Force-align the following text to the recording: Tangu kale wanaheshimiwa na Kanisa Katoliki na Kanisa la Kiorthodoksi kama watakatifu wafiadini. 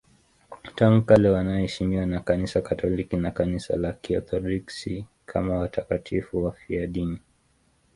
Tangu 0.75 1.01
kale 1.05 1.29
wanaheshimiwa 1.29 2.05
na 2.05 2.19
Kanisa 2.19 2.61
Katoliki 2.61 3.17
na 3.17 3.31
Kanisa 3.31 3.75
la 3.75 3.93
Kiorthodoksi 3.93 5.05
kama 5.25 5.57
watakatifu 5.57 6.43
wafiadini. 6.43 7.19